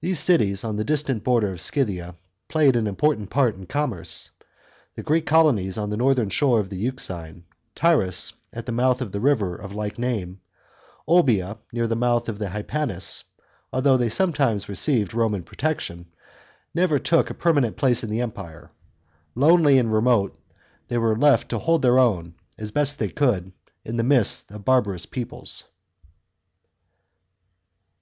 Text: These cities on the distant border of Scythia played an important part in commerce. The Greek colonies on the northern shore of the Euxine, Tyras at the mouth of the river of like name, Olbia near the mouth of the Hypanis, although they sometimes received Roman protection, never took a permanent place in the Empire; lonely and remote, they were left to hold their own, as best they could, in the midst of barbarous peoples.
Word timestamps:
These 0.00 0.18
cities 0.18 0.64
on 0.64 0.76
the 0.78 0.82
distant 0.84 1.24
border 1.24 1.52
of 1.52 1.60
Scythia 1.60 2.16
played 2.48 2.74
an 2.74 2.86
important 2.86 3.28
part 3.28 3.54
in 3.54 3.66
commerce. 3.66 4.30
The 4.96 5.02
Greek 5.02 5.26
colonies 5.26 5.76
on 5.76 5.90
the 5.90 5.96
northern 5.98 6.30
shore 6.30 6.58
of 6.58 6.70
the 6.70 6.78
Euxine, 6.78 7.44
Tyras 7.76 8.32
at 8.54 8.64
the 8.64 8.72
mouth 8.72 9.02
of 9.02 9.12
the 9.12 9.20
river 9.20 9.54
of 9.54 9.74
like 9.74 9.98
name, 9.98 10.40
Olbia 11.06 11.58
near 11.70 11.86
the 11.86 11.94
mouth 11.94 12.30
of 12.30 12.38
the 12.38 12.48
Hypanis, 12.48 13.24
although 13.74 13.98
they 13.98 14.08
sometimes 14.08 14.70
received 14.70 15.12
Roman 15.12 15.42
protection, 15.42 16.06
never 16.74 16.98
took 16.98 17.28
a 17.28 17.34
permanent 17.34 17.76
place 17.76 18.02
in 18.02 18.08
the 18.08 18.22
Empire; 18.22 18.70
lonely 19.34 19.76
and 19.76 19.92
remote, 19.92 20.34
they 20.88 20.96
were 20.96 21.14
left 21.14 21.50
to 21.50 21.58
hold 21.58 21.82
their 21.82 21.98
own, 21.98 22.34
as 22.56 22.70
best 22.70 22.98
they 22.98 23.10
could, 23.10 23.52
in 23.84 23.98
the 23.98 24.02
midst 24.02 24.50
of 24.50 24.64
barbarous 24.64 25.04
peoples. 25.04 25.64